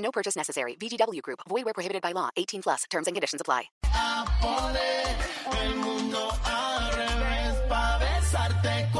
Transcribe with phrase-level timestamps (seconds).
[0.00, 0.74] No purchase necessary.
[0.74, 1.40] VGW Group.
[1.48, 2.30] Void where prohibited by law.
[2.36, 2.84] 18 plus.
[2.90, 3.70] Terms and conditions apply.
[5.62, 8.99] el mundo al revés pa' besarte como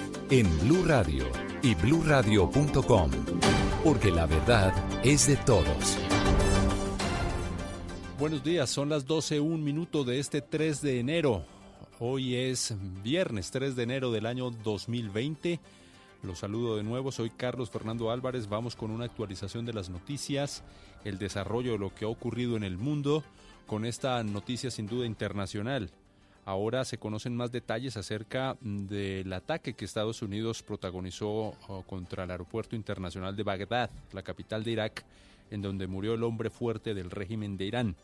[0.33, 1.25] En Blue Radio
[1.61, 3.11] y bluradio.com.
[3.83, 5.97] Porque la verdad es de todos.
[8.17, 11.43] Buenos días, son las 12, un minuto de este 3 de enero.
[11.99, 15.59] Hoy es viernes 3 de enero del año 2020.
[16.23, 18.47] Los saludo de nuevo, soy Carlos Fernando Álvarez.
[18.47, 20.63] Vamos con una actualización de las noticias,
[21.03, 23.25] el desarrollo de lo que ha ocurrido en el mundo,
[23.67, 25.91] con esta noticia sin duda internacional.
[26.45, 32.31] Ahora se conocen más detalles acerca del ataque que Estados Unidos protagonizó oh, contra el
[32.31, 35.05] aeropuerto internacional de Bagdad, la capital de Irak,
[35.51, 37.95] en donde murió el hombre fuerte del régimen de Irán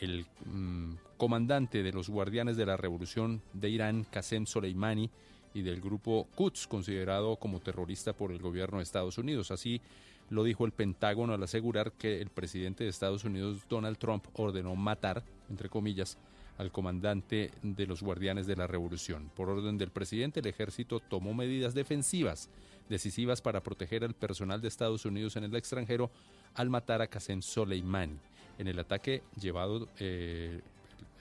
[0.00, 5.10] el mm, comandante de los guardianes de la revolución de Irán, Qasem Soleimani,
[5.52, 9.50] y del grupo Quds, considerado como terrorista por el gobierno de Estados Unidos.
[9.50, 9.80] Así
[10.28, 14.76] lo dijo el Pentágono al asegurar que el presidente de Estados Unidos, Donald Trump, ordenó
[14.76, 16.18] matar, entre comillas,
[16.60, 19.30] al comandante de los guardianes de la revolución.
[19.34, 22.50] Por orden del presidente, el ejército tomó medidas defensivas
[22.90, 26.10] decisivas para proteger al personal de Estados Unidos en el extranjero
[26.54, 28.18] al matar a Qasem Soleimani
[28.58, 30.60] en el ataque llevado eh,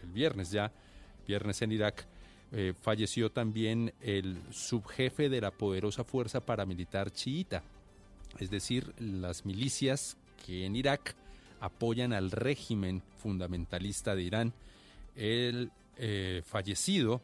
[0.04, 0.74] el viernes ya,
[1.26, 2.06] viernes en Irak,
[2.52, 7.64] eh, falleció también el subjefe de la poderosa fuerza paramilitar chiita,
[8.40, 11.16] es decir, las milicias que en Irak
[11.62, 14.54] apoyan al régimen fundamentalista de Irán.
[15.20, 17.20] El eh, fallecido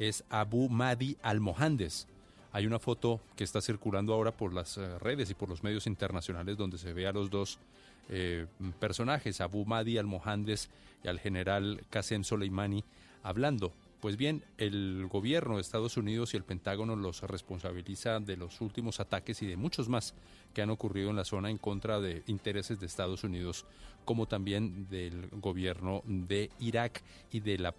[0.00, 2.08] es Abu Mahdi al-Mohandes.
[2.52, 6.56] Hay una foto que está circulando ahora por las redes y por los medios internacionales
[6.56, 7.60] donde se ve a los dos
[8.08, 8.46] eh,
[8.80, 10.70] personajes, Abu Mahdi al-Mohandes
[11.04, 12.82] y al general Qasem Soleimani,
[13.22, 13.72] hablando.
[14.06, 19.00] Pues bien, el gobierno de Estados Unidos y el Pentágono los responsabiliza de los últimos
[19.00, 20.14] ataques y de muchos más
[20.54, 23.66] que han ocurrido en la zona en contra de intereses de Estados Unidos,
[24.04, 27.02] como también del gobierno de Irak
[27.32, 27.74] y de la,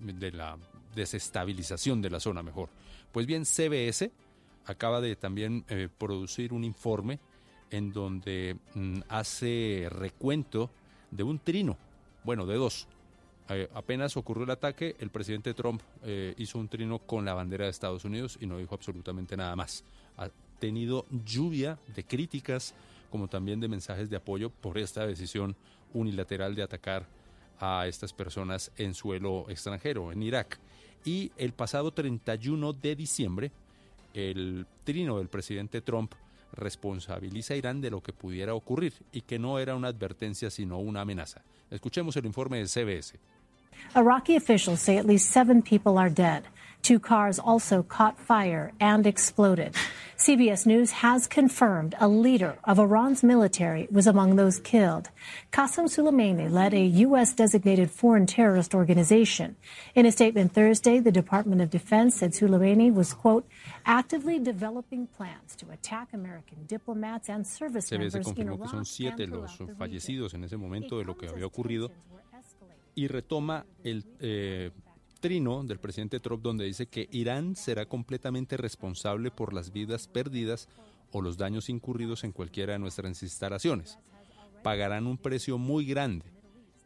[0.00, 0.58] de la
[0.96, 2.70] desestabilización de la zona mejor.
[3.12, 4.10] Pues bien, CBS
[4.66, 7.20] acaba de también eh, producir un informe
[7.70, 10.72] en donde mm, hace recuento
[11.12, 11.78] de un trino,
[12.24, 12.88] bueno, de dos.
[13.50, 17.64] Eh, apenas ocurrió el ataque, el presidente Trump eh, hizo un trino con la bandera
[17.64, 19.84] de Estados Unidos y no dijo absolutamente nada más.
[20.18, 20.28] Ha
[20.58, 22.74] tenido lluvia de críticas
[23.10, 25.56] como también de mensajes de apoyo por esta decisión
[25.94, 27.06] unilateral de atacar
[27.58, 30.58] a estas personas en suelo extranjero, en Irak.
[31.04, 33.52] Y el pasado 31 de diciembre,
[34.14, 36.12] el trino del presidente Trump
[36.52, 40.78] responsabiliza a Irán de lo que pudiera ocurrir y que no era una advertencia sino
[40.78, 41.42] una amenaza.
[41.70, 43.18] Escuchemos el informe de CBS.
[43.96, 46.44] Iraqi officials say at least seven people are dead.
[46.82, 49.74] Two cars also caught fire and exploded.
[50.16, 55.10] CBS News has confirmed a leader of Iran's military was among those killed.
[55.52, 57.32] Qasem Soleimani led a U.S.
[57.34, 59.56] designated foreign terrorist organization.
[59.94, 63.46] In a statement Thursday, the Department of Defense said Soleimani was, quote,
[63.86, 68.68] actively developing plans to attack American diplomats and service CBS members in confirmó Iraq que
[68.70, 69.76] son siete los throughout the region.
[69.76, 72.27] fallecidos en ese momento de lo que había ocurrido tensions were escalating.
[72.98, 74.72] Y retoma el eh,
[75.20, 80.68] trino del presidente Trump donde dice que Irán será completamente responsable por las vidas perdidas
[81.12, 84.00] o los daños incurridos en cualquiera de nuestras instalaciones.
[84.64, 86.26] Pagarán un precio muy grande.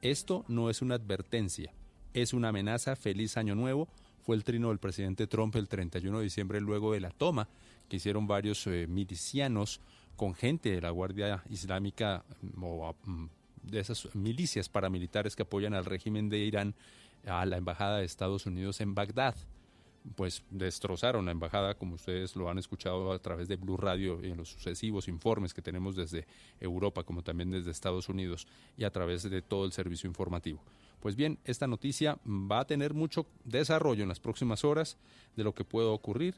[0.03, 1.73] Esto no es una advertencia,
[2.13, 2.95] es una amenaza.
[2.95, 3.89] Feliz año nuevo.
[4.21, 7.49] Fue el trino del presidente Trump el 31 de diciembre luego de la toma
[7.89, 9.81] que hicieron varios eh, milicianos
[10.17, 13.27] con gente de la Guardia Islámica mm, o mm,
[13.63, 16.75] de esas milicias paramilitares que apoyan al régimen de Irán
[17.27, 19.37] a la embajada de Estados Unidos en Bagdad.
[20.17, 24.31] Pues destrozaron la embajada, como ustedes lo han escuchado a través de Blue Radio y
[24.31, 26.27] en los sucesivos informes que tenemos desde
[26.59, 30.61] Europa, como también desde Estados Unidos y a través de todo el servicio informativo.
[30.99, 34.97] Pues bien, esta noticia va a tener mucho desarrollo en las próximas horas
[35.37, 36.35] de lo que pueda ocurrir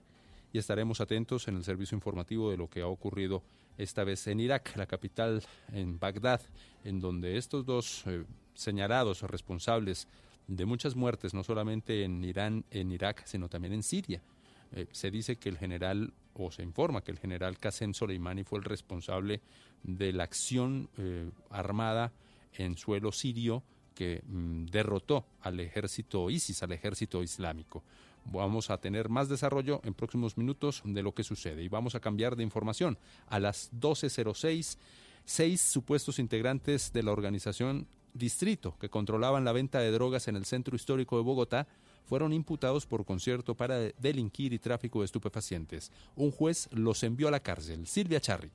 [0.54, 3.42] y estaremos atentos en el servicio informativo de lo que ha ocurrido
[3.76, 5.42] esta vez en Irak, la capital
[5.72, 6.40] en Bagdad,
[6.84, 8.24] en donde estos dos eh,
[8.54, 10.06] señalados responsables
[10.46, 14.22] de muchas muertes, no solamente en Irán, en Irak, sino también en Siria.
[14.70, 18.60] Eh, se dice que el general, o se informa que el general Qasem Soleimani fue
[18.60, 19.40] el responsable
[19.82, 22.12] de la acción eh, armada
[22.52, 27.82] en suelo sirio que mm, derrotó al ejército ISIS, al ejército islámico.
[28.24, 32.00] Vamos a tener más desarrollo en próximos minutos de lo que sucede y vamos a
[32.00, 32.98] cambiar de información.
[33.26, 34.78] A las 12.06,
[35.24, 40.44] seis supuestos integrantes de la organización Distrito, que controlaban la venta de drogas en el
[40.44, 41.66] centro histórico de Bogotá,
[42.04, 45.90] fueron imputados por concierto para delinquir y tráfico de estupefacientes.
[46.14, 47.88] Un juez los envió a la cárcel.
[47.88, 48.52] Silvia Charri.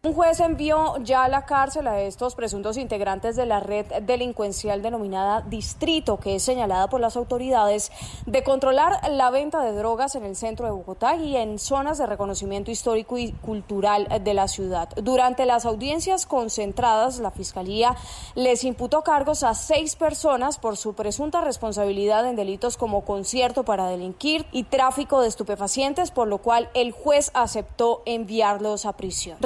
[0.00, 4.80] Un juez envió ya a la cárcel a estos presuntos integrantes de la red delincuencial
[4.80, 7.90] denominada Distrito, que es señalada por las autoridades
[8.24, 12.06] de controlar la venta de drogas en el centro de Bogotá y en zonas de
[12.06, 14.88] reconocimiento histórico y cultural de la ciudad.
[15.02, 17.96] Durante las audiencias concentradas, la Fiscalía
[18.36, 23.88] les imputó cargos a seis personas por su presunta responsabilidad en delitos como concierto para
[23.88, 29.38] delinquir y tráfico de estupefacientes, por lo cual el juez aceptó enviarlos a prisión.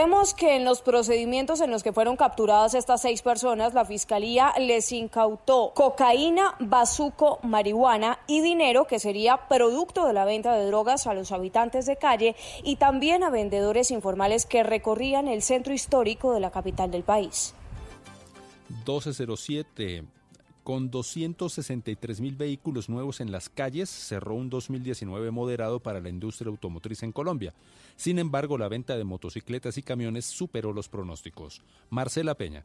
[0.00, 4.54] Recordemos que en los procedimientos en los que fueron capturadas estas seis personas, la Fiscalía
[4.58, 11.06] les incautó cocaína, bazuco, marihuana y dinero que sería producto de la venta de drogas
[11.06, 16.32] a los habitantes de calle y también a vendedores informales que recorrían el centro histórico
[16.32, 17.54] de la capital del país.
[18.70, 20.19] 1207.
[20.64, 26.50] Con 263 mil vehículos nuevos en las calles, cerró un 2019 moderado para la industria
[26.50, 27.54] automotriz en Colombia.
[27.96, 31.62] Sin embargo, la venta de motocicletas y camiones superó los pronósticos.
[31.88, 32.64] Marcela Peña.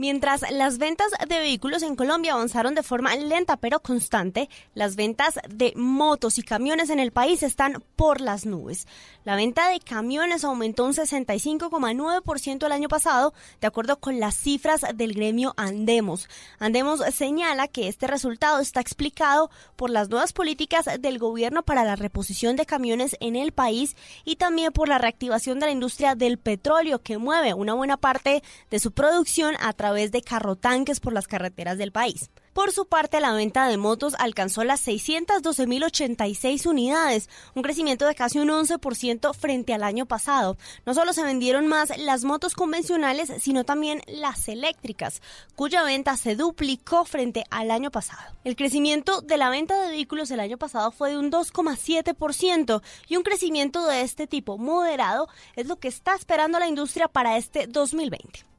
[0.00, 5.38] Mientras las ventas de vehículos en Colombia avanzaron de forma lenta pero constante, las ventas
[5.46, 8.86] de motos y camiones en el país están por las nubes.
[9.24, 14.86] La venta de camiones aumentó un 65,9% el año pasado, de acuerdo con las cifras
[14.94, 16.30] del gremio Andemos.
[16.58, 21.96] Andemos señala que este resultado está explicado por las nuevas políticas del gobierno para la
[21.96, 26.38] reposición de camiones en el país y también por la reactivación de la industria del
[26.38, 31.26] petróleo que mueve una buena parte de su producción a través de carrotanques por las
[31.26, 32.30] carreteras del país.
[32.52, 38.40] Por su parte, la venta de motos alcanzó las 612.086 unidades, un crecimiento de casi
[38.40, 40.56] un 11% frente al año pasado.
[40.84, 45.22] No solo se vendieron más las motos convencionales, sino también las eléctricas,
[45.54, 48.34] cuya venta se duplicó frente al año pasado.
[48.42, 53.16] El crecimiento de la venta de vehículos el año pasado fue de un 2,7% y
[53.16, 57.68] un crecimiento de este tipo moderado es lo que está esperando la industria para este
[57.68, 58.50] 2020.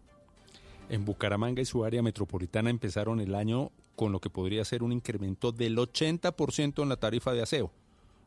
[0.92, 4.92] En Bucaramanga y su área metropolitana empezaron el año con lo que podría ser un
[4.92, 7.72] incremento del 80% en la tarifa de aseo.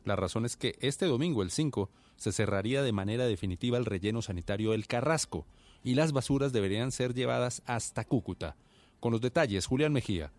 [0.06, 4.22] La razón es que este domingo, el 5, se cerraría de manera definitiva el relleno
[4.22, 5.44] sanitario del Carrasco
[5.82, 8.56] y las basuras deberían ser llevadas hasta Cúcuta.
[8.98, 10.32] Con los detalles, Julián Mejía.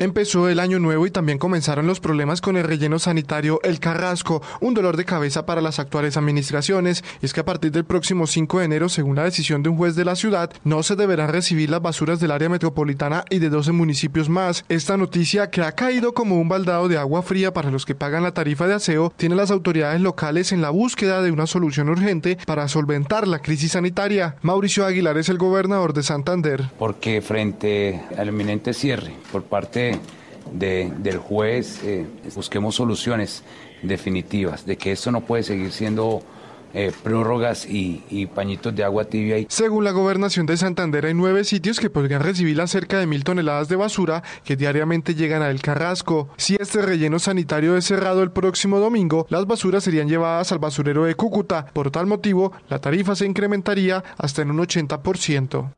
[0.00, 4.42] Empezó el año nuevo y también comenzaron los problemas con el relleno sanitario El Carrasco,
[4.60, 7.04] un dolor de cabeza para las actuales administraciones.
[7.22, 9.76] Y es que a partir del próximo 5 de enero, según la decisión de un
[9.76, 13.50] juez de la ciudad, no se deberán recibir las basuras del área metropolitana y de
[13.50, 14.64] 12 municipios más.
[14.68, 18.24] Esta noticia, que ha caído como un baldado de agua fría para los que pagan
[18.24, 22.36] la tarifa de aseo, tiene las autoridades locales en la búsqueda de una solución urgente
[22.46, 24.34] para solventar la crisis sanitaria.
[24.42, 26.64] Mauricio Aguilar es el gobernador de Santander.
[26.80, 29.83] Porque frente al inminente cierre por parte
[30.52, 33.42] de, del juez eh, busquemos soluciones
[33.82, 36.22] definitivas, de que esto no puede seguir siendo
[36.76, 39.36] eh, prórrogas y, pañitos de agua tibia.
[39.48, 43.22] Según la gobernación de Santander, hay nueve sitios que podrían recibir las cerca de mil
[43.22, 46.30] toneladas de basura que diariamente llegan a El Carrasco.
[46.36, 51.04] Si este relleno sanitario es cerrado el próximo domingo, las basuras serían llevadas al basurero
[51.04, 51.66] de Cúcuta.
[51.66, 55.74] Por tal motivo, la tarifa se incrementaría hasta en un 80%.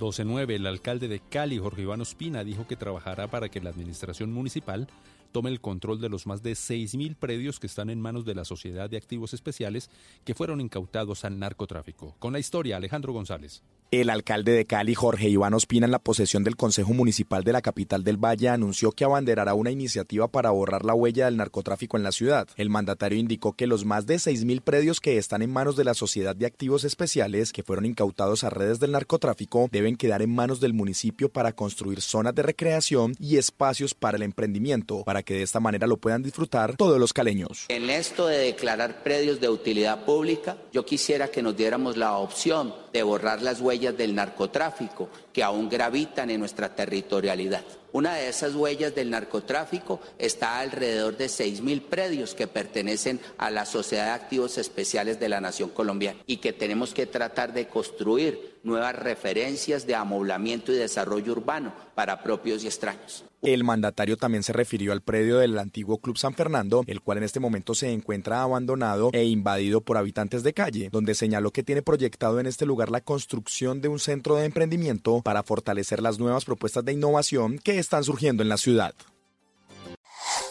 [0.00, 0.54] 12.9.
[0.54, 4.88] El alcalde de Cali, Jorge Iván Ospina, dijo que trabajará para que la administración municipal
[5.30, 8.44] tome el control de los más de 6.000 predios que están en manos de la
[8.44, 9.90] Sociedad de Activos Especiales
[10.24, 12.14] que fueron incautados al narcotráfico.
[12.18, 13.62] Con la historia, Alejandro González.
[13.92, 17.60] El alcalde de Cali, Jorge Iván Ospina, en la posesión del Consejo Municipal de la
[17.60, 22.04] capital del Valle, anunció que abanderará una iniciativa para borrar la huella del narcotráfico en
[22.04, 22.46] la ciudad.
[22.54, 25.94] El mandatario indicó que los más de 6.000 predios que están en manos de la
[25.94, 30.60] Sociedad de Activos Especiales, que fueron incautados a redes del narcotráfico, deben quedar en manos
[30.60, 35.42] del municipio para construir zonas de recreación y espacios para el emprendimiento, para que de
[35.42, 37.66] esta manera lo puedan disfrutar todos los caleños.
[37.68, 42.74] En esto de declarar predios de utilidad pública, yo quisiera que nos diéramos la opción
[42.92, 47.64] de borrar las huellas del narcotráfico que aún gravitan en nuestra territorialidad.
[47.92, 53.66] Una de esas huellas del narcotráfico está alrededor de 6.000 predios que pertenecen a la
[53.66, 58.58] Sociedad de Activos Especiales de la Nación Colombiana y que tenemos que tratar de construir
[58.62, 63.24] nuevas referencias de amoblamiento y desarrollo urbano para propios y extraños.
[63.42, 67.24] El mandatario también se refirió al predio del antiguo Club San Fernando, el cual en
[67.24, 71.80] este momento se encuentra abandonado e invadido por habitantes de calle, donde señaló que tiene
[71.80, 76.44] proyectado en este lugar la construcción de un centro de emprendimiento para fortalecer las nuevas
[76.44, 78.94] propuestas de innovación que están surgiendo en la ciudad.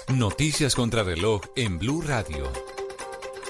[0.07, 2.51] Noticias contra reloj en Blue Radio.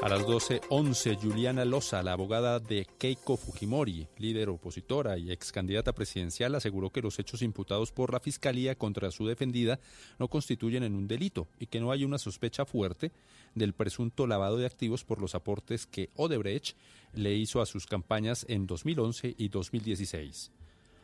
[0.01, 5.91] A las 12.11, Juliana Loza, la abogada de Keiko Fujimori, líder opositora y ex candidata
[5.91, 9.81] presidencial, aseguró que los hechos imputados por la Fiscalía contra su defendida
[10.17, 13.11] no constituyen en un delito y que no hay una sospecha fuerte
[13.55, 16.77] del presunto lavado de activos por los aportes que Odebrecht
[17.11, 20.51] le hizo a sus campañas en 2011 y 2016.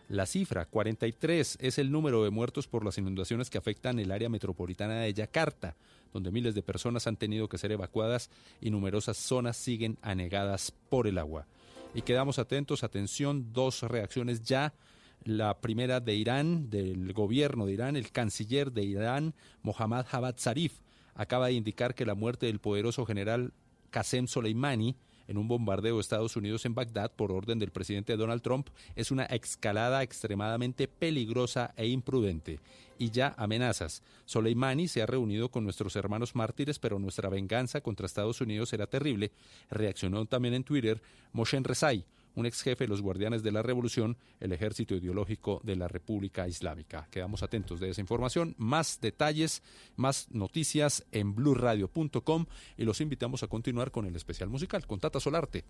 [0.07, 4.29] La cifra, 43, es el número de muertos por las inundaciones que afectan el área
[4.29, 5.75] metropolitana de Yakarta,
[6.13, 8.29] donde miles de personas han tenido que ser evacuadas
[8.61, 11.47] y numerosas zonas siguen anegadas por el agua.
[11.95, 14.75] Y quedamos atentos, atención, dos reacciones ya.
[15.23, 19.33] La primera de Irán, del gobierno de Irán, el canciller de Irán,
[19.63, 20.81] Mohammad Javad Zarif,
[21.15, 23.53] acaba de indicar que la muerte del poderoso general
[23.89, 24.97] Qasem Soleimani
[25.27, 29.11] en un bombardeo de Estados Unidos en Bagdad por orden del presidente Donald Trump es
[29.11, 32.59] una escalada extremadamente peligrosa e imprudente.
[32.97, 34.03] Y ya amenazas.
[34.25, 38.87] Soleimani se ha reunido con nuestros hermanos mártires, pero nuestra venganza contra Estados Unidos será
[38.87, 39.31] terrible.
[39.69, 41.01] Reaccionó también en Twitter
[41.33, 45.75] Moshen Rezai, un ex jefe de los guardianes de la revolución, el ejército ideológico de
[45.75, 47.07] la República Islámica.
[47.09, 48.55] Quedamos atentos de esa información.
[48.57, 49.63] Más detalles,
[49.95, 52.45] más noticias en blurradio.com
[52.77, 55.65] y los invitamos a continuar con el especial musical con Tata Solarte.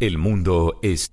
[0.00, 1.12] El mundo es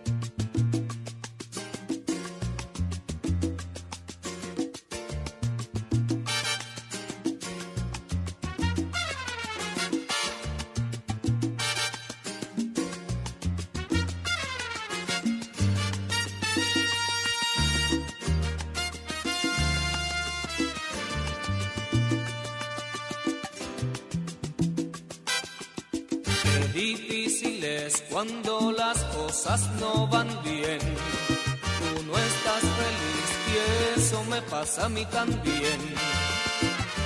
[29.41, 30.79] Cosas no van bien.
[30.79, 35.79] Tú no estás feliz y eso me pasa a mí también.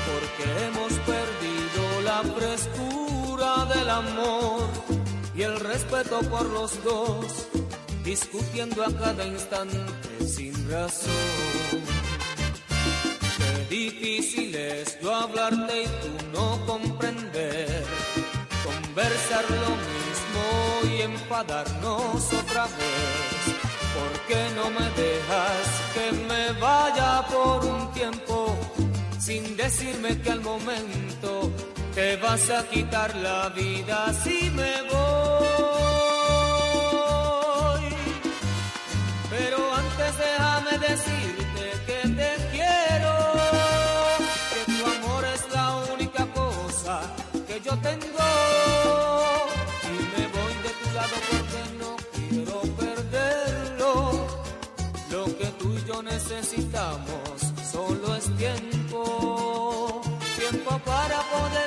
[0.09, 4.67] Porque hemos perdido la frescura del amor
[5.33, 7.47] y el respeto por los dos,
[8.03, 11.11] discutiendo a cada instante sin razón.
[13.37, 17.83] Qué difícil es yo hablarte y tú no comprender
[18.65, 20.14] conversar lo mismo
[21.05, 23.55] enfadarnos otra vez.
[23.95, 28.55] ¿Por qué no me dejas que me vaya por un tiempo
[29.19, 31.51] sin decirme que al momento
[31.93, 35.05] te vas a quitar la vida si me voy?
[39.29, 43.13] Pero antes déjame decirte que te quiero,
[44.51, 46.93] que tu amor es la única cosa
[47.47, 48.14] que yo tengo
[60.85, 61.64] para poder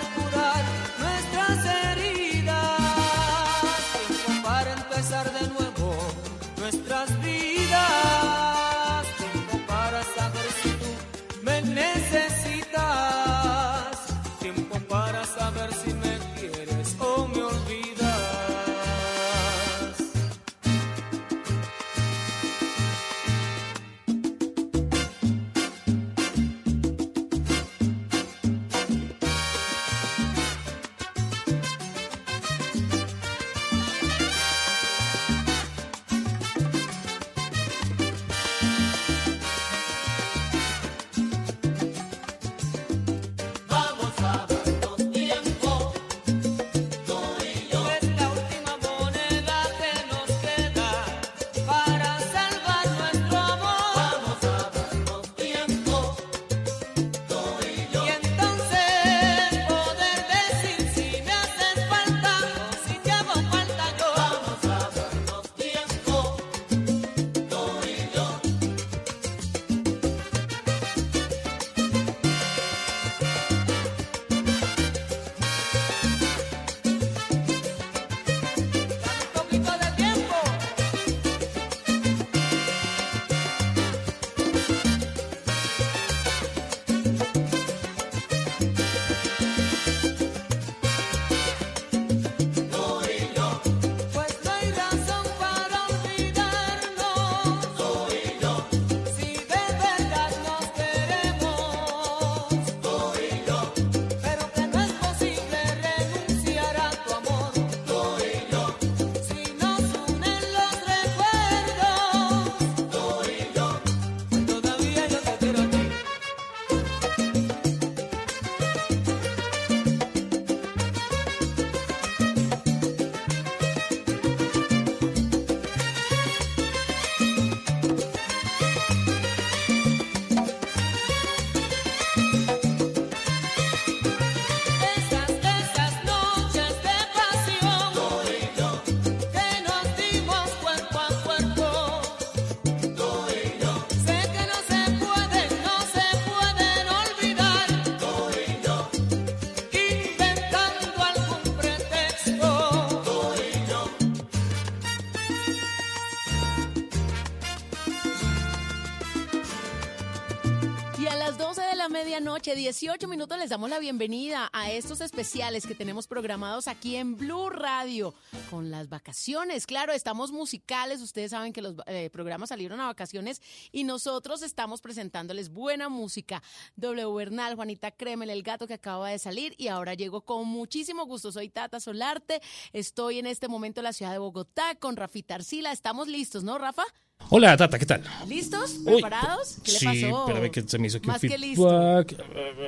[162.21, 163.39] noche, 18 minutos.
[163.39, 168.15] Les damos la bienvenida a estos especiales que tenemos programados aquí en Blue Radio
[168.51, 169.67] con las vacaciones.
[169.67, 171.01] Claro, estamos musicales.
[171.01, 173.41] Ustedes saben que los eh, programas salieron a vacaciones
[173.73, 176.43] y nosotros estamos presentándoles buena música.
[176.77, 181.07] W Bernal, Juanita Kremel, el gato que acaba de salir y ahora llego con muchísimo
[181.07, 181.33] gusto.
[181.33, 182.43] Soy Tata Solarte.
[182.75, 185.73] Estoy en este momento en la ciudad de Bogotá con Rafita Arcila.
[185.73, 186.85] Estamos listos, ¿no, Rafa?
[187.27, 188.03] Hola, Tata, ¿qué tal?
[188.27, 188.77] ¿Listos?
[188.87, 189.59] ¿Preparados?
[189.63, 190.29] ¿Qué le sí, pasó?
[190.29, 191.69] espérame que se me hizo aquí un Más que listo.
[191.69, 192.25] feedback.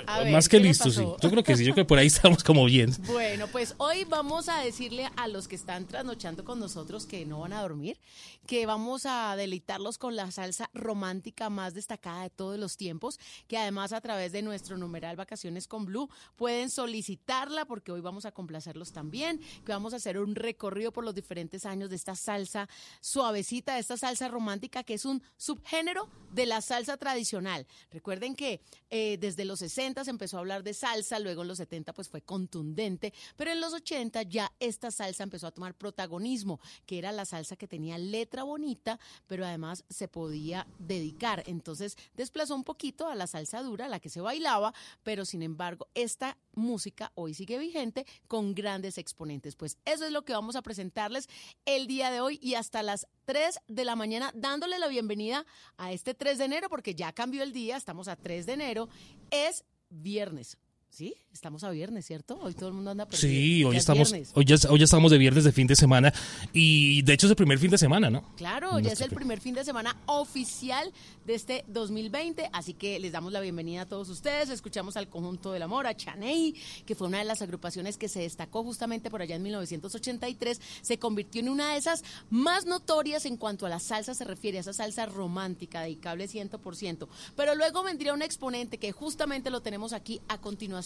[0.07, 0.99] A ver, Más que ¿qué le listo, sí.
[1.01, 1.17] pasó?
[1.19, 2.95] Yo creo que sí, yo creo que por ahí estamos como bien.
[3.07, 7.41] Bueno, pues hoy vamos a decirle a los que están trasnochando con nosotros que no
[7.41, 7.99] van a dormir,
[8.47, 13.57] que vamos a deleitarlos con la salsa romántica más destacada de todos los tiempos, que
[13.57, 18.33] además a través de nuestro numeral Vacaciones con Blue pueden solicitarla porque hoy vamos a
[18.33, 22.69] complacerlos también, que vamos a hacer un recorrido por los diferentes años de esta salsa
[23.01, 24.40] suavecita, de esta salsa romántica
[24.85, 27.67] que es un subgénero de la salsa tradicional.
[27.91, 31.59] Recuerden que eh, desde los 60 se empezó a hablar de salsa, luego en los
[31.59, 36.61] 70 pues fue contundente, pero en los 80 ya esta salsa empezó a tomar protagonismo,
[36.87, 41.43] que era la salsa que tenía letra bonita, pero además se podía dedicar.
[41.47, 44.73] Entonces desplazó un poquito a la salsa dura, la que se bailaba,
[45.03, 49.57] pero sin embargo esta música hoy sigue vigente con grandes exponentes.
[49.57, 51.29] Pues eso es lo que vamos a presentarles
[51.65, 55.45] el día de hoy y hasta las 3 de la mañana dándole la bienvenida
[55.77, 58.89] a este 3 de enero porque ya cambió el día, estamos a 3 de enero,
[59.31, 60.59] es viernes.
[60.93, 62.37] Sí, estamos a viernes, ¿cierto?
[62.43, 63.31] Hoy todo el mundo anda perdido.
[63.31, 64.33] Sí, hoy Ya es estamos, viernes.
[64.35, 66.13] hoy ya, hoy ya estamos de viernes de fin de semana
[66.53, 68.35] y de hecho es el primer fin de semana, ¿no?
[68.37, 70.93] Claro, ya es el primer fin de semana oficial
[71.27, 74.51] de este 2020, así que les damos la bienvenida a todos ustedes.
[74.51, 78.21] Escuchamos al Conjunto del Amor, a Chaney, que fue una de las agrupaciones que se
[78.23, 83.37] destacó justamente por allá en 1983, se convirtió en una de esas más notorias en
[83.37, 87.07] cuanto a la salsa se refiere, a esa salsa romántica, dedicable 100%.
[87.37, 90.80] Pero luego vendría un exponente que justamente lo tenemos aquí a continuación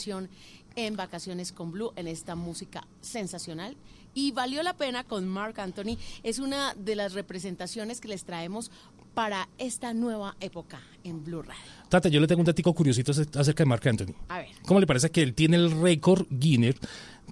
[0.76, 3.76] en Vacaciones con Blue, en esta música sensacional.
[4.16, 5.96] Y valió la pena con Mark Anthony.
[6.22, 8.70] Es una de las representaciones que les traemos
[9.12, 11.62] para esta nueva época en Blue Radio.
[11.88, 14.14] Tata, yo le tengo un datico curiosito ac- acerca de Marc Anthony.
[14.28, 14.48] A ver.
[14.66, 16.76] ¿Cómo le parece que él tiene el récord Guinness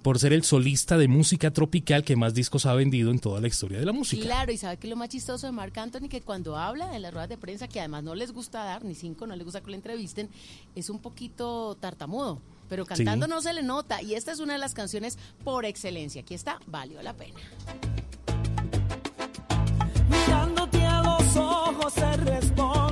[0.01, 3.47] por ser el solista de música tropical que más discos ha vendido en toda la
[3.47, 4.23] historia de la música?
[4.23, 7.13] Claro, y sabe que lo más chistoso de Marc Anthony que cuando habla en las
[7.13, 9.69] ruedas de prensa, que además no les gusta dar, ni cinco, no les gusta que
[9.69, 10.29] lo entrevisten,
[10.75, 12.41] es un poquito tartamudo.
[12.73, 13.29] Pero cantando Sí.
[13.29, 14.01] no se le nota.
[14.01, 16.21] Y esta es una de las canciones por excelencia.
[16.23, 17.39] Aquí está, valió la pena.
[20.09, 22.82] Mirándote a los ojos se responden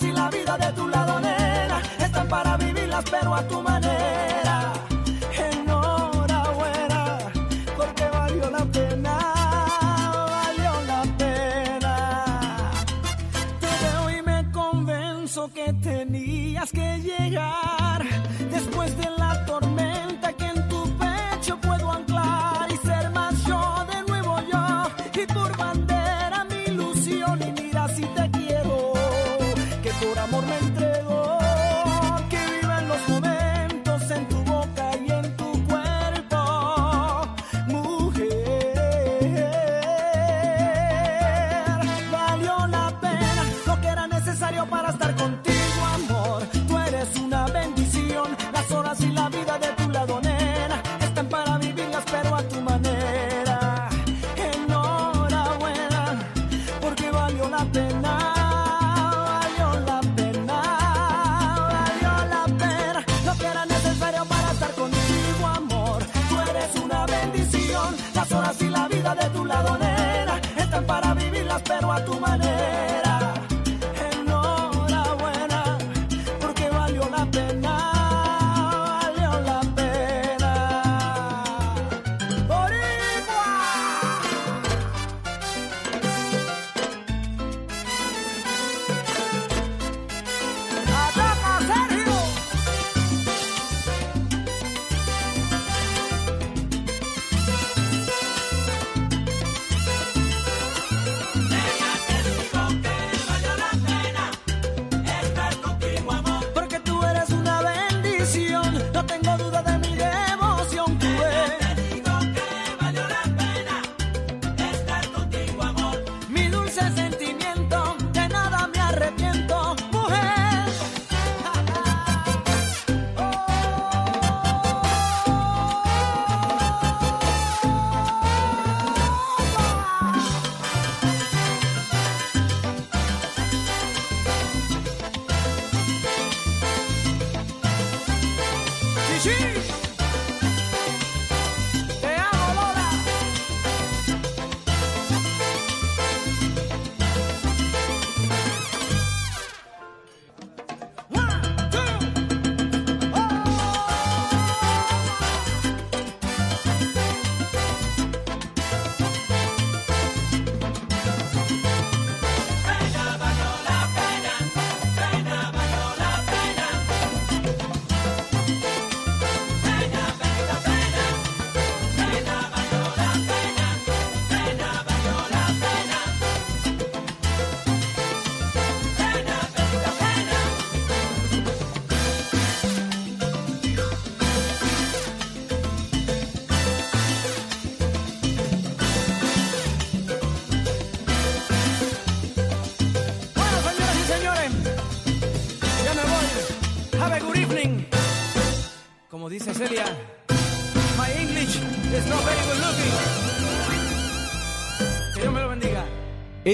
[0.00, 4.72] Y la vida de tu lado, nena, están para vivirlas, pero a tu manera.
[5.50, 7.18] Enhorabuena,
[7.76, 9.18] porque valió la pena,
[10.30, 12.70] valió la pena.
[13.60, 16.37] Te veo y me convenzo que tenías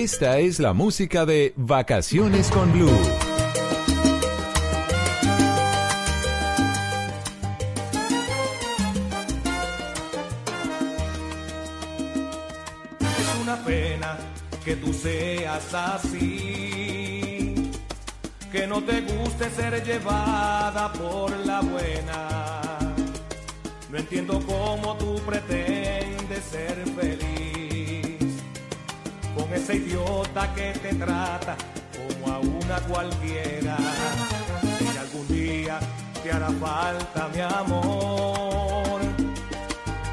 [0.04, 2.90] Esta es la música de Vacaciones con Blue.
[13.00, 14.18] Es una pena
[14.62, 16.13] que tú seas así
[30.54, 31.56] que te trata
[31.92, 33.76] como a una cualquiera.
[34.78, 35.78] Si algún día
[36.22, 39.00] te hará falta mi amor,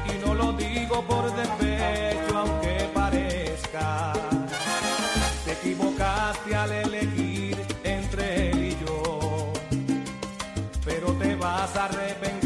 [0.06, 4.12] y no lo digo por despecho, aunque parezca,
[5.44, 9.52] te equivocaste al elegir entre él y yo,
[10.84, 12.41] pero te vas a arrepentir.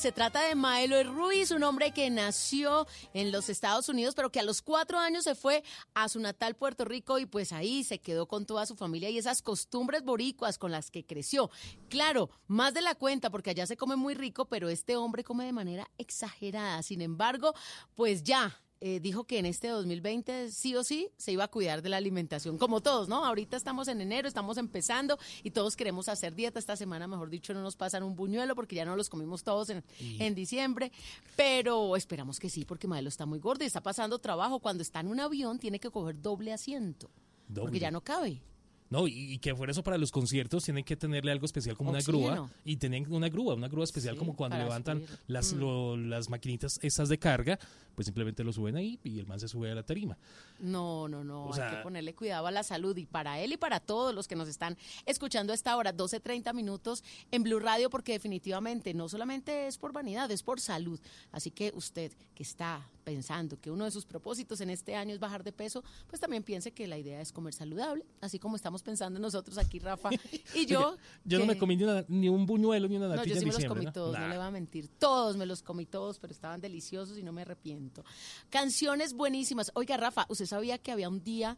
[0.00, 4.40] Se trata de Maelo Ruiz, un hombre que nació en los Estados Unidos, pero que
[4.40, 7.98] a los cuatro años se fue a su natal Puerto Rico y pues ahí se
[7.98, 11.50] quedó con toda su familia y esas costumbres boricuas con las que creció.
[11.90, 15.44] Claro, más de la cuenta, porque allá se come muy rico, pero este hombre come
[15.44, 16.82] de manera exagerada.
[16.82, 17.52] Sin embargo,
[17.94, 21.82] pues ya eh, dijo que en este 2020 sí o sí se iba a cuidar
[21.82, 23.24] de la alimentación, como todos, ¿no?
[23.24, 26.58] Ahorita estamos en enero, estamos empezando y todos queremos hacer dieta.
[26.58, 29.68] Esta semana, mejor dicho, no nos pasan un buñuelo porque ya no los comimos todos
[29.70, 29.84] en,
[30.18, 30.92] en diciembre,
[31.36, 34.60] pero esperamos que sí, porque Maelo está muy gordo y está pasando trabajo.
[34.60, 37.10] Cuando está en un avión tiene que coger doble asiento,
[37.54, 38.40] porque ya no cabe.
[38.90, 41.90] No, y, y que fuera eso para los conciertos tienen que tenerle algo especial como
[41.90, 45.18] una grúa y tienen una grúa, una grúa especial como cuando levantan subir.
[45.28, 45.58] las, Mm.
[45.60, 47.56] lo- las maquinitas esas de carga,
[47.94, 50.18] pues simplemente lo suben ahí y el man se sube a la tarima.
[50.58, 53.56] No, no, no, O hay que ponerle cuidado a la salud y para él y
[53.56, 54.76] para todos los que nos están
[55.06, 59.92] escuchando a esta hora, 12.30 minutos en Blue Radio, porque definitivamente no solamente es por
[59.92, 60.98] vanidad, es por salud.
[61.30, 65.18] Así que usted que está pensando que uno de sus propósitos en este año es
[65.18, 68.82] bajar de peso, pues también piense que la idea es comer saludable, así como estamos
[68.84, 70.10] pensando nosotros aquí, Rafa
[70.54, 70.96] y yo.
[71.24, 73.46] Yo no me comí ni, una- ni un buñuelo ni una no, natilla yo sí
[73.46, 74.88] me los comí todos, no le voy a mentir.
[74.98, 78.04] Todos me los comí todos, pero estaban deliciosos y no me arrepiento.
[78.48, 79.70] Canciones buenísimas.
[79.74, 81.56] Oiga, Rafa, ¿usted sabía que había un día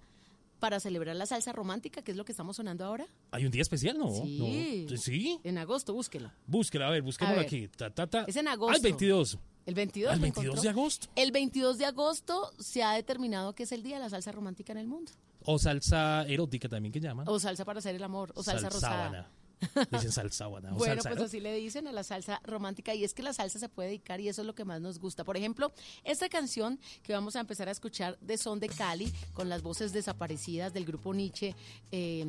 [0.59, 3.07] para celebrar la salsa romántica, que es lo que estamos sonando ahora?
[3.33, 3.99] ¿Hay un día especial?
[3.99, 4.11] No.
[4.15, 4.87] Sí.
[4.89, 4.97] no.
[4.97, 5.39] ¿Sí?
[5.43, 6.31] En agosto, búsquelo.
[6.47, 7.47] Búsquela, a ver, busquémoslo A ver.
[7.47, 7.69] aquí.
[7.69, 8.25] Ta, ta, ta.
[8.29, 8.77] Es en agosto.
[8.77, 9.39] El 22.
[9.67, 10.13] El 22.
[10.13, 10.63] ¿Al ¿lo 22 encontró?
[10.63, 11.09] de agosto?
[11.15, 14.73] El 22 de agosto se ha determinado que es el día de la salsa romántica
[14.73, 15.13] en el mundo.
[15.45, 17.27] O salsa erótica también que llaman.
[17.29, 19.31] O salsa para hacer el amor, o salsa rosada.
[19.91, 20.73] Dicen salsábana.
[20.73, 21.27] o Bueno, salsa, pues ¿no?
[21.27, 24.21] así le dicen a la salsa romántica y es que la salsa se puede dedicar
[24.21, 25.25] y eso es lo que más nos gusta.
[25.25, 25.73] Por ejemplo,
[26.05, 29.93] esta canción que vamos a empezar a escuchar de Son de Cali con las voces
[29.93, 31.55] desaparecidas del grupo Nietzsche,
[31.91, 32.25] eh,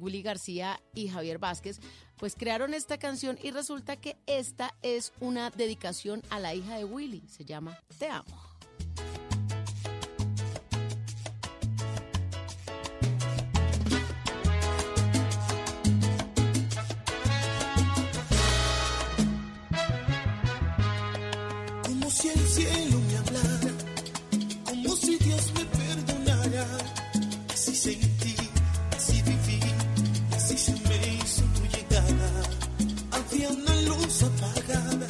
[0.00, 1.80] Willy García y Javier Vázquez,
[2.16, 6.84] pues crearon esta canción y resulta que esta es una dedicación a la hija de
[6.84, 8.56] Willy, se llama Te amo.
[34.54, 35.05] Luz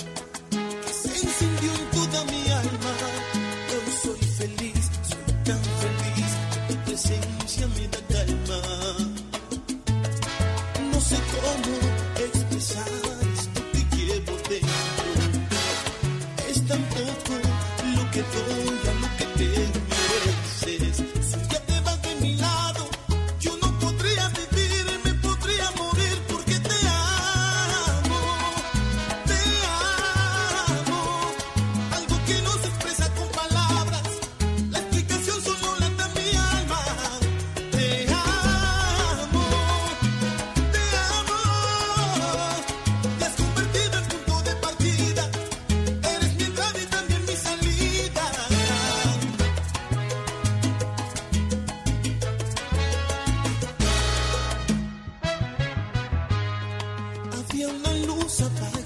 [57.57, 58.86] Había una luz apagada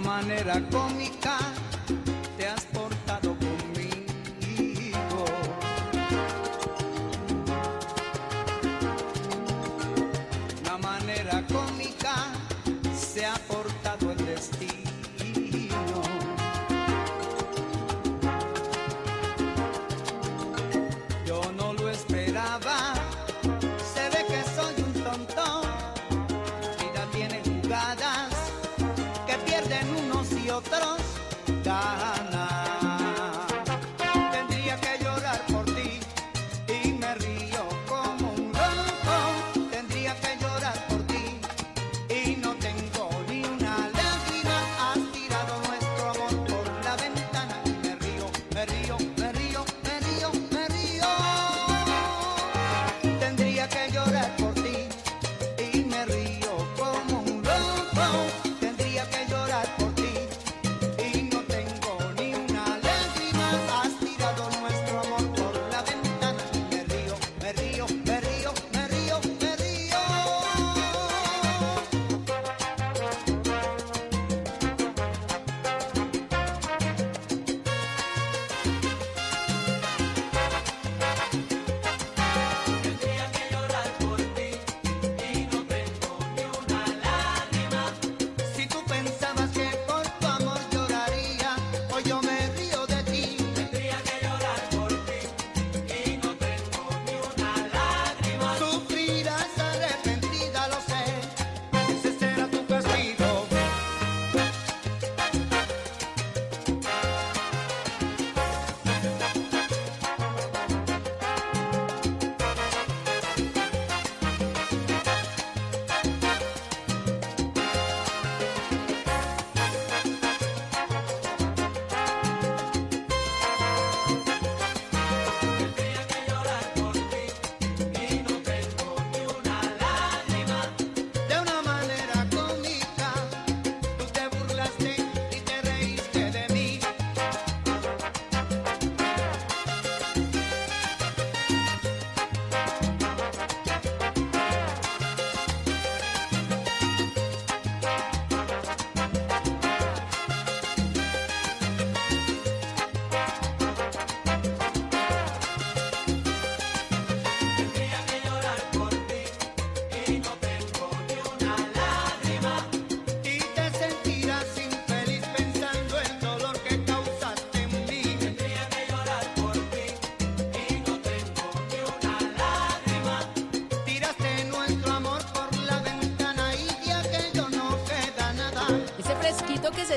[0.00, 0.93] manera como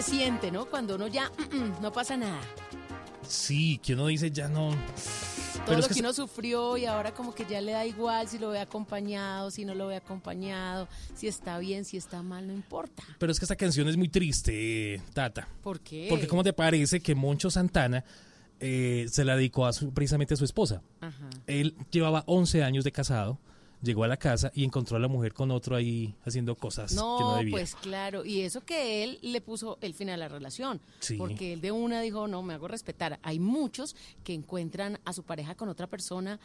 [0.04, 0.66] se siente, ¿no?
[0.66, 2.40] Cuando uno ya mm, mm, no pasa nada.
[3.28, 4.70] Sí, que uno dice ya no.
[4.70, 7.84] Todo Pero lo es que, que uno sufrió y ahora como que ya le da
[7.84, 12.22] igual si lo ve acompañado, si no lo ve acompañado, si está bien, si está
[12.22, 13.04] mal, no importa.
[13.18, 15.48] Pero es que esta canción es muy triste, Tata.
[15.64, 16.08] ¿Por qué?
[16.10, 18.06] Porque como te parece que Moncho Santana
[18.60, 20.84] eh, se la dedicó a su, precisamente a su esposa.
[21.02, 21.30] Ajá.
[21.48, 23.40] Él llevaba 11 años de casado
[23.82, 26.96] llegó a la casa y encontró a la mujer con otro ahí haciendo cosas que
[26.96, 27.52] no No, debía.
[27.52, 31.16] pues claro, y eso que él le puso el fin a la relación, Sí.
[31.16, 33.20] porque él de una dijo, no, me hago respetar.
[33.24, 36.40] Hay muchos que encuentran a su pareja con otra persona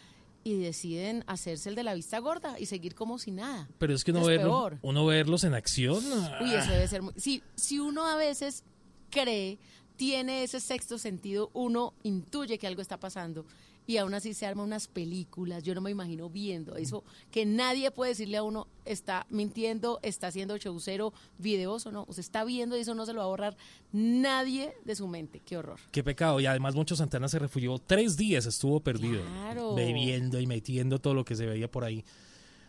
[0.45, 3.69] y deciden hacerse el de la vista gorda y seguir como si nada.
[3.79, 4.79] Pero es que uno, Es verlo- peor.
[4.83, 6.03] uno verlos en acción.
[6.43, 7.15] Uy, eso debe ser muy...
[7.17, 8.65] Si, si uno a veces
[9.09, 9.59] cree,
[9.97, 13.45] tiene ese sexto sentido, uno intuye que algo está pasando
[13.87, 15.63] y aún así se arma unas películas.
[15.63, 20.29] Yo no me imagino viendo eso, que nadie puede decirle a uno, está mintiendo, está
[20.29, 22.05] haciendo showcero, videos o no.
[22.09, 23.57] Usted está viendo y eso no se lo va a borrar
[23.93, 25.41] nadie de su mente.
[25.45, 25.79] Qué horror.
[25.91, 26.41] Qué pecado.
[26.41, 29.23] Y además Moncho Santana se refugió tres días, estuvo perdido.
[29.25, 29.75] Claro.
[29.75, 32.05] Bebiendo y metiendo todo lo que se veía por ahí.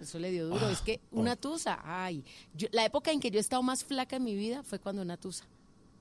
[0.01, 0.65] Eso le dio duro.
[0.65, 3.85] Ah, es que una tusa, ay, yo- la época en que yo he estado más
[3.85, 5.45] flaca en mi vida fue cuando una tusa.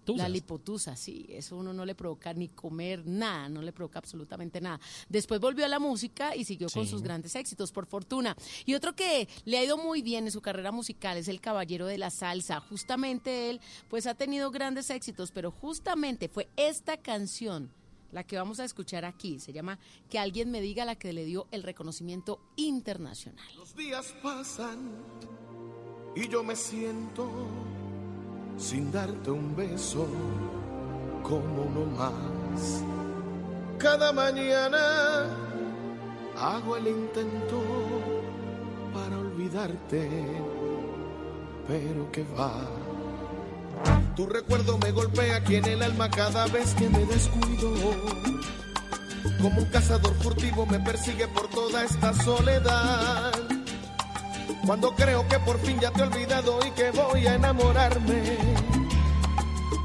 [0.06, 4.60] La lipotusa, sí, eso uno no le provoca ni comer nada, no le provoca absolutamente
[4.60, 4.80] nada.
[5.08, 8.36] Después volvió a la música y siguió con sus grandes éxitos, por fortuna.
[8.64, 11.86] Y otro que le ha ido muy bien en su carrera musical es el Caballero
[11.86, 12.60] de la Salsa.
[12.60, 17.70] Justamente él, pues ha tenido grandes éxitos, pero justamente fue esta canción
[18.12, 19.40] la que vamos a escuchar aquí.
[19.40, 19.78] Se llama
[20.08, 23.46] Que alguien me diga la que le dio el reconocimiento internacional.
[23.56, 24.92] Los días pasan
[26.14, 27.30] y yo me siento
[28.56, 30.06] sin darte un beso
[31.22, 32.84] como uno más.
[33.78, 35.26] Cada mañana
[36.38, 37.62] hago el intento
[38.94, 40.08] para olvidarte,
[41.66, 42.52] pero que va.
[44.14, 47.72] Tu recuerdo me golpea aquí en el alma cada vez que me descuido.
[49.40, 53.51] Como un cazador furtivo me persigue por toda esta soledad.
[54.66, 58.38] Cuando creo que por fin ya te he olvidado y que voy a enamorarme.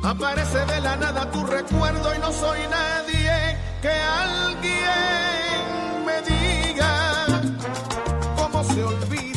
[0.04, 4.86] Aparece de la nada tu recuerdo y no soy nadie que alguien
[6.06, 7.42] me diga
[8.38, 9.37] cómo se olvida,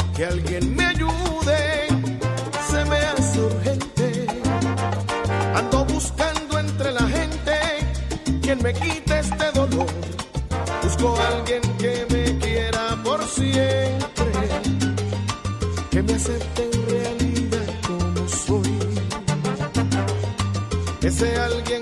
[0.21, 1.87] Que alguien me ayude,
[2.69, 4.27] se me hace urgente.
[5.55, 7.53] Ando buscando entre la gente
[8.43, 9.87] quien me quite este dolor.
[10.83, 14.31] Busco a alguien que me quiera por siempre,
[15.89, 18.77] que me acepte en realidad como soy.
[21.01, 21.81] Ese alguien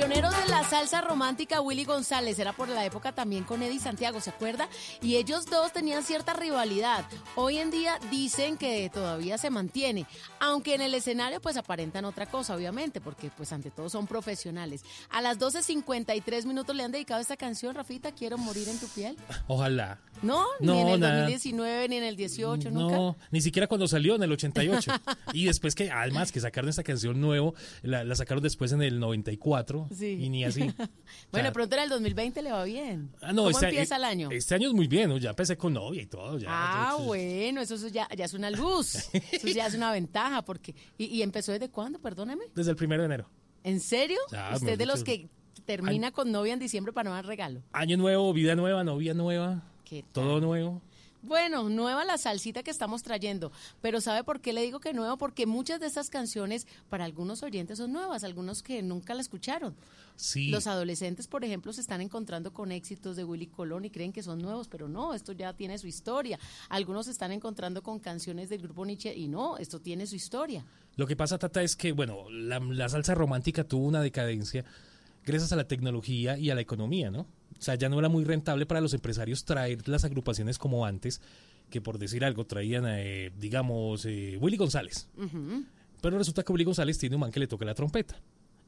[0.00, 4.18] Pioneros de la salsa romántica, Willy González, era por la época también con Eddie Santiago,
[4.22, 4.66] ¿se acuerda?
[5.02, 7.04] Y ellos dos tenían cierta rivalidad.
[7.36, 10.04] Hoy en día dicen que todavía se mantiene,
[10.40, 14.82] aunque en el escenario pues aparentan otra cosa, obviamente, porque pues ante todo son profesionales.
[15.10, 19.16] A las 12.53 minutos le han dedicado esta canción, Rafita, Quiero morir en tu piel.
[19.46, 20.00] Ojalá.
[20.22, 20.44] ¿No?
[20.58, 21.14] No, ni en el nada.
[21.20, 22.96] 2019, ni en el 18, nunca.
[22.96, 24.90] No, ni siquiera cuando salió en el 88.
[25.32, 28.98] y después que, además, que sacaron esta canción nuevo, la, la sacaron después en el
[28.98, 29.88] 94.
[29.96, 30.18] Sí.
[30.20, 30.70] Y ni así.
[31.32, 33.10] Bueno, sea, pronto en el 2020 le va bien.
[33.20, 34.30] Ah, no, ¿Cómo este, empieza el año?
[34.30, 35.16] Este año es muy bien, ¿no?
[35.16, 36.38] ya empecé con novia y todo.
[36.38, 39.08] Ya, ah, ya- bueno, eso, eso ya, ya es una luz.
[39.32, 40.42] Eso ya es una ventaja.
[40.42, 41.98] porque ¿Y, y empezó desde cuándo?
[41.98, 42.44] Perdóneme.
[42.54, 43.30] Desde el primero de enero.
[43.64, 44.18] ¿En serio?
[44.30, 45.28] Ya, ¿Usted mejor de los que
[45.64, 47.62] termina con novia en diciembre para no dar regalo?
[47.72, 49.62] Año nuevo, vida nueva, novia nueva.
[49.84, 50.82] ¿Qué Todo nuevo.
[51.22, 53.52] Bueno, nueva la salsita que estamos trayendo,
[53.82, 55.18] pero ¿sabe por qué le digo que nuevo?
[55.18, 59.76] Porque muchas de estas canciones para algunos oyentes son nuevas, algunos que nunca la escucharon.
[60.16, 60.48] Sí.
[60.48, 64.22] Los adolescentes, por ejemplo, se están encontrando con éxitos de Willy Colón y creen que
[64.22, 66.38] son nuevos, pero no, esto ya tiene su historia.
[66.70, 70.64] Algunos se están encontrando con canciones del grupo Nietzsche y no, esto tiene su historia.
[70.96, 74.64] Lo que pasa, Tata, es que, bueno, la, la salsa romántica tuvo una decadencia
[75.24, 77.26] gracias a la tecnología y a la economía, ¿no?
[77.60, 81.20] O sea, ya no era muy rentable para los empresarios traer las agrupaciones como antes,
[81.68, 85.08] que por decir algo traían, eh, digamos, eh, Willy González.
[86.00, 88.16] Pero resulta que Willy González tiene un man que le toca la trompeta.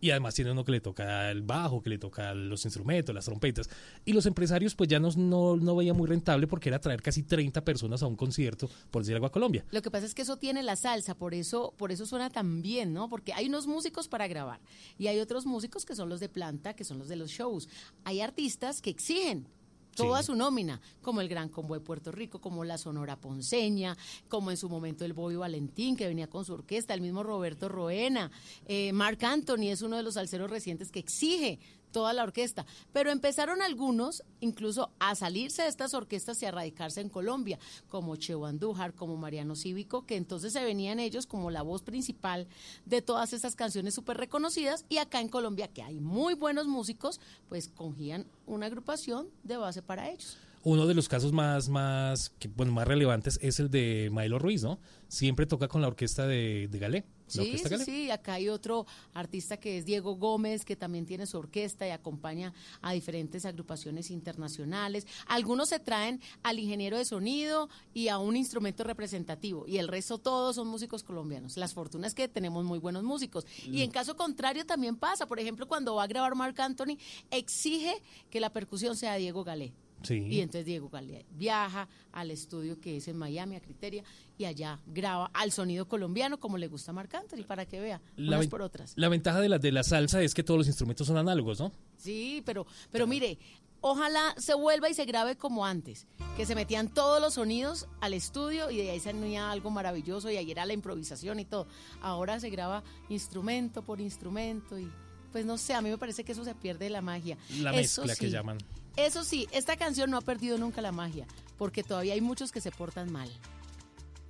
[0.02, 3.24] Y además tiene uno que le toca el bajo, que le toca los instrumentos, las
[3.24, 3.70] trompetas.
[4.04, 7.22] Y los empresarios pues ya no, no, no veían muy rentable porque era traer casi
[7.22, 9.64] 30 personas a un concierto, por decir algo, a Colombia.
[9.70, 12.62] Lo que pasa es que eso tiene la salsa, por eso, por eso suena tan
[12.62, 13.08] bien, ¿no?
[13.08, 14.58] Porque hay unos músicos para grabar
[14.98, 17.68] y hay otros músicos que son los de planta, que son los de los shows.
[18.02, 19.46] Hay artistas que exigen
[19.94, 23.96] toda su nómina, como el Gran Combo de Puerto Rico, como la Sonora Ponceña,
[24.28, 27.68] como en su momento el Bobby Valentín, que venía con su orquesta, el mismo Roberto
[27.68, 28.30] Roena,
[28.66, 31.58] eh, Marc Anthony es uno de los salseros recientes que exige
[31.92, 32.66] toda la orquesta.
[32.92, 38.16] Pero empezaron algunos incluso a salirse de estas orquestas y a radicarse en Colombia, como
[38.16, 42.48] Cheo Andújar, como Mariano Cívico, que entonces se venían ellos como la voz principal
[42.86, 44.84] de todas estas canciones súper reconocidas.
[44.88, 49.82] Y acá en Colombia, que hay muy buenos músicos, pues cogían una agrupación de base
[49.82, 50.38] para ellos.
[50.64, 54.62] Uno de los casos más, más, que, bueno, más relevantes es el de Maelo Ruiz,
[54.62, 54.78] ¿no?
[55.08, 57.04] Siempre toca con la orquesta de, de Galé.
[57.32, 61.38] Sí, sí, sí, acá hay otro artista que es Diego Gómez, que también tiene su
[61.38, 65.06] orquesta y acompaña a diferentes agrupaciones internacionales.
[65.26, 70.18] Algunos se traen al ingeniero de sonido y a un instrumento representativo, y el resto
[70.18, 71.56] todos son músicos colombianos.
[71.56, 73.46] Las fortunas que tenemos muy buenos músicos.
[73.64, 76.98] Y en caso contrario también pasa, por ejemplo, cuando va a grabar Marc Anthony,
[77.30, 79.72] exige que la percusión sea Diego Galé.
[80.02, 80.14] Sí.
[80.30, 84.02] Y entonces Diego Galea viaja al estudio que es en Miami, a Criteria,
[84.38, 88.00] y allá graba al sonido colombiano como le gusta a Marc Anthony, para que vea,
[88.16, 88.92] La, unas por otras.
[88.96, 91.72] la ventaja de la, de la salsa es que todos los instrumentos son análogos, ¿no?
[91.96, 93.38] Sí, pero, pero mire,
[93.80, 98.14] ojalá se vuelva y se grabe como antes, que se metían todos los sonidos al
[98.14, 101.66] estudio y de ahí salía algo maravilloso y ahí era la improvisación y todo.
[102.00, 104.88] Ahora se graba instrumento por instrumento y
[105.32, 107.38] pues no sé, a mí me parece que eso se pierde la magia.
[107.60, 108.58] La Eso mezcla que llaman.
[108.96, 111.26] Eso sí, esta canción no ha perdido nunca la magia,
[111.58, 113.30] porque todavía hay muchos que se portan mal,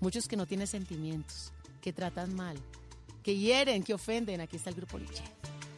[0.01, 2.57] muchos que no tienen sentimientos, que tratan mal,
[3.23, 4.41] que hieren, que ofenden.
[4.41, 5.25] Aquí está el grupo Liche.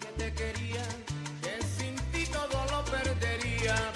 [0.00, 0.84] Que te quería,
[1.78, 3.92] sin ti todo lo perdería.